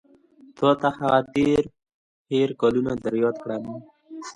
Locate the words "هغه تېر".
0.99-1.63